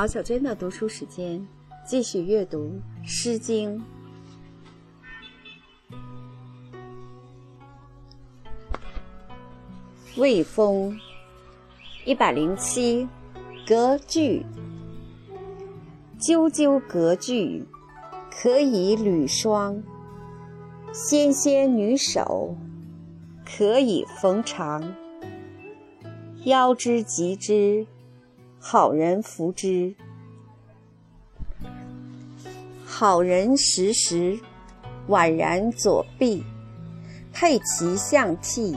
[0.00, 1.46] 好，小娟的读书时间，
[1.84, 2.72] 继续阅读
[3.06, 3.78] 《诗经》。
[10.16, 10.98] 魏风，
[12.06, 13.06] 一百零七，
[13.66, 14.42] 隔句。
[16.18, 17.66] 赳赳隔句，
[18.30, 19.82] 可以履霜。
[20.94, 22.56] 纤纤女手，
[23.44, 24.82] 可以缝裳。
[26.44, 27.86] 腰之及之，
[28.62, 29.94] 好人扶之。
[32.84, 34.38] 好人时时，
[35.08, 36.44] 宛然左臂，
[37.32, 38.76] 佩其象器。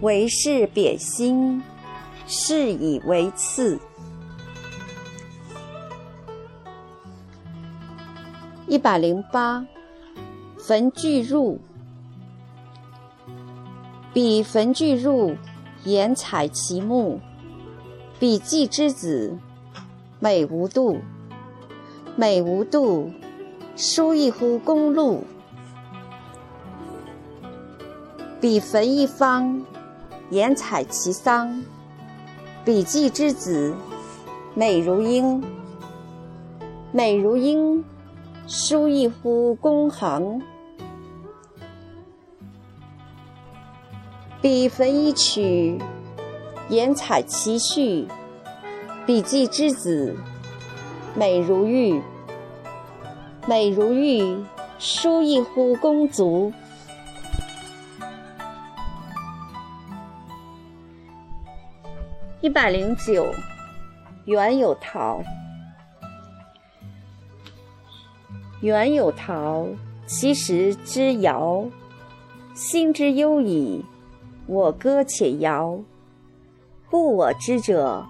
[0.00, 1.62] 为是贬心，
[2.26, 3.78] 是以为次。
[8.66, 9.64] 一百零八，
[10.58, 11.60] 焚巨入。
[14.12, 15.36] 彼焚巨入，
[15.84, 17.20] 言采其木。
[18.22, 19.36] 彼季之子，
[20.20, 20.98] 美无度。
[22.14, 23.10] 美无度，
[23.74, 25.24] 书一乎公路。
[28.40, 29.64] 彼焚一方。
[30.30, 31.64] 言采其桑，
[32.64, 33.74] 比季之子，
[34.54, 35.42] 美如英。
[36.92, 37.84] 美如英，
[38.46, 40.40] 书一乎公行。
[44.40, 45.76] 彼焚一曲，
[46.72, 48.08] 言采其序。
[49.04, 50.16] 笔记之子，
[51.14, 52.00] 美如玉。
[53.46, 54.42] 美如玉，
[54.78, 56.50] 书一乎公足。
[62.40, 63.26] 一百零九，
[64.24, 65.22] 原有陶。
[68.62, 69.66] 原有陶，
[70.06, 71.66] 其实之遥。
[72.54, 73.84] 心之忧矣，
[74.46, 75.78] 我歌且遥。
[76.92, 78.06] 不我知者，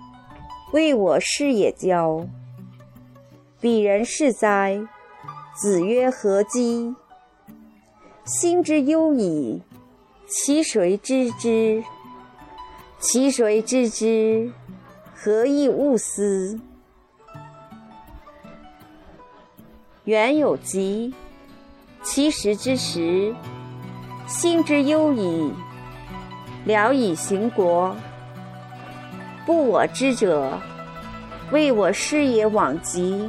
[0.73, 2.27] 谓我师也交。
[3.61, 4.83] 彼人是哉？
[5.55, 6.93] 子曰：何姬？
[8.25, 9.63] 心之忧矣，
[10.27, 11.85] 其谁知之？
[12.99, 14.51] 其谁知之？
[15.15, 16.59] 何以勿思？
[20.03, 21.15] 原有疾，
[22.03, 23.33] 其实之时。
[24.27, 25.53] 心之忧矣，
[26.65, 27.95] 聊以行国。
[29.45, 30.59] 不我知者，
[31.51, 33.29] 谓我师也往疾。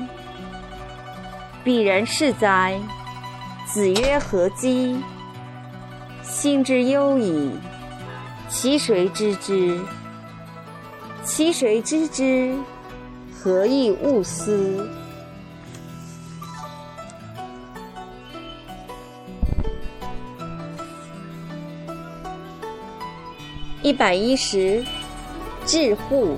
[1.63, 2.79] 彼人是哉？
[3.65, 5.01] 子曰：何姬？
[6.21, 7.51] 心之忧矣。
[8.47, 9.79] 其谁知之？
[11.23, 12.55] 其谁知之？
[13.33, 14.87] 何以勿思？
[23.81, 24.85] 一百一十，
[25.65, 26.35] 至户。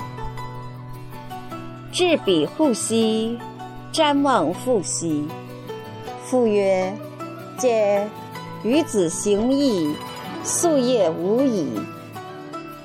[1.91, 3.39] 至彼户兮，
[3.93, 5.27] 瞻望父兮。
[6.25, 6.93] 父曰
[7.57, 8.07] ：“嗟！
[8.63, 9.95] 与子行义，
[10.43, 11.69] 夙夜无已。”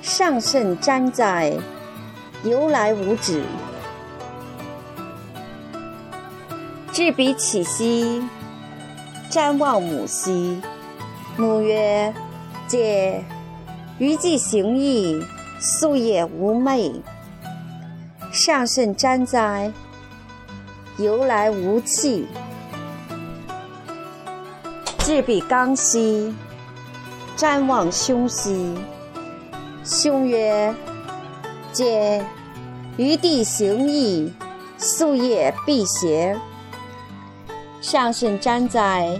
[0.01, 1.53] 上甚瞻哉！
[2.43, 3.43] 由来无止。
[6.91, 8.23] 至彼起兮，
[9.29, 10.61] 瞻望母兮。
[11.37, 12.13] 母曰
[12.67, 13.23] ：“嗟！
[13.99, 15.23] 余既行义，
[15.61, 17.01] 夙夜无寐。
[18.31, 19.71] 上甚瞻哉！
[20.97, 22.27] 由来无气。
[24.99, 26.33] 至彼刚兮，
[27.37, 28.75] 瞻望兄兮。”
[29.85, 30.73] 兄曰
[31.73, 32.23] ：“嗟！
[32.97, 34.33] 余弟行义，
[34.79, 36.39] 夙夜必邪？
[37.81, 39.19] 上甚瞻哉！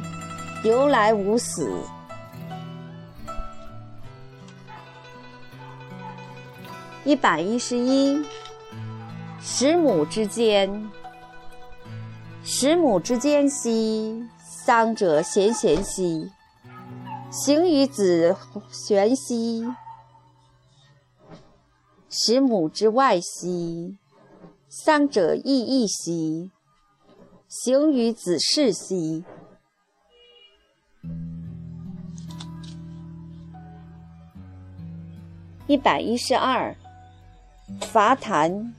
[0.64, 1.70] 由来无死。”
[7.04, 8.24] 一百一十一，
[9.40, 10.88] 十母之间。
[12.44, 14.24] 十母之间兮，
[14.66, 16.32] 丧者咸咸兮。
[17.32, 18.38] 行于子
[18.72, 19.66] 玄兮。
[22.08, 23.98] 十母之外兮，
[24.70, 26.52] 丧者亦亦兮。
[27.48, 29.26] 行于子室兮。
[35.68, 36.76] 一百一十二，
[37.80, 38.74] 伐檀。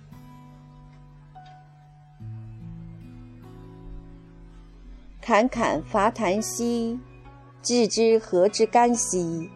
[5.20, 6.98] 侃侃伐檀兮，
[7.62, 9.50] 置之何之干兮？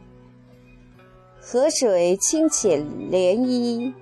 [1.40, 3.92] 河水清且涟漪，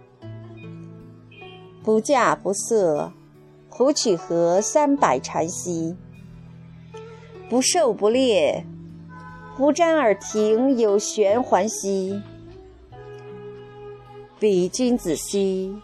[1.82, 3.12] 不稼不涩，
[3.69, 5.96] 胡曲河三百禅兮。
[7.48, 8.64] 不狩不裂，
[9.56, 12.22] 胡瞻而庭有玄环兮。
[14.44, 15.75] 彼君子兮，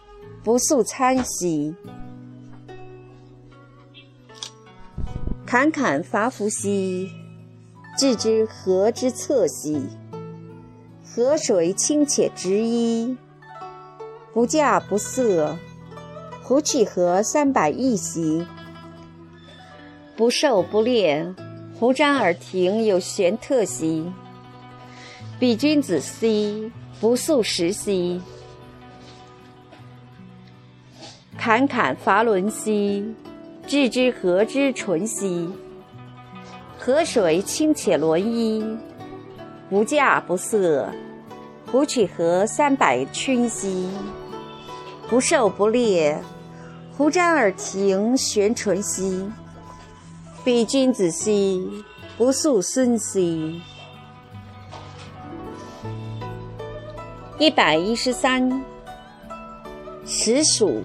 [0.43, 1.73] 不速餐兮。
[5.47, 7.09] 侃侃伐夫兮，
[7.97, 9.81] 置之河之侧兮。
[11.03, 13.17] 河水清且直衣，
[14.31, 15.57] 不稼不涩。
[16.43, 18.45] 胡去河三百亿兮。
[20.15, 21.33] 不狩不猎，
[21.79, 24.05] 胡瞻而庭有玄特兮。
[25.39, 28.21] 彼君子兮，不速食兮。
[31.43, 33.03] 侃侃伐伦兮。
[33.65, 35.49] 置之河之淳兮，
[36.77, 38.77] 河水清且伦衣，
[39.67, 40.87] 不稼不涩。
[41.65, 43.89] 胡曲河三百圈兮，
[45.09, 46.15] 不狩不猎，
[46.95, 49.27] 胡瞻而庭悬淳兮。
[50.43, 51.83] 彼君子兮，
[52.19, 53.59] 不素孙兮。
[57.39, 58.63] 一百一十三，
[60.05, 60.83] 实属。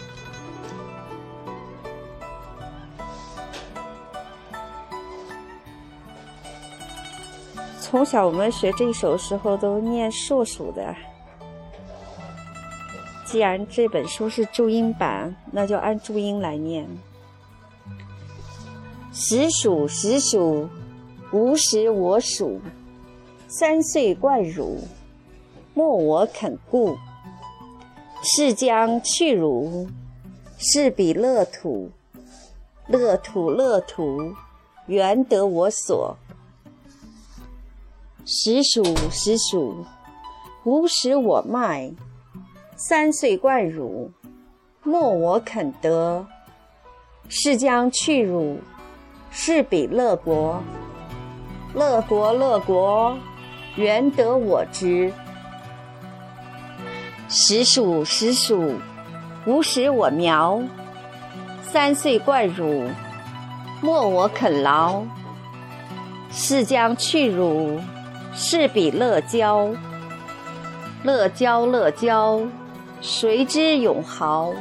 [7.88, 10.92] 从小我们学这一首时候都念硕鼠的。
[13.24, 16.84] 既然这本书是注音版，那就按注音来念。
[19.12, 20.68] 时鼠时鼠，
[21.30, 22.60] 吾食我属。
[23.46, 24.80] 三岁贯汝，
[25.72, 26.98] 莫我肯顾。
[28.20, 29.86] 是将去汝，
[30.58, 31.88] 是彼乐土。
[32.88, 34.34] 乐土乐土，
[34.86, 36.16] 原得我所。
[38.28, 39.86] 时鼠时鼠，
[40.64, 41.92] 吾食我麦。
[42.74, 44.10] 三岁贯汝，
[44.82, 46.26] 莫我肯得。
[47.28, 48.58] 是将去汝，
[49.30, 50.60] 是彼乐国。
[51.72, 53.16] 乐国乐国，
[53.76, 55.12] 原得我之。
[57.28, 58.74] 时鼠时鼠，
[59.46, 60.60] 吾食我苗。
[61.62, 62.90] 三岁贯汝，
[63.80, 65.04] 莫我肯劳。
[66.32, 67.80] 是将去汝。
[68.38, 69.70] 是彼乐交，
[71.02, 72.42] 乐交乐交，
[73.00, 74.52] 谁知永豪？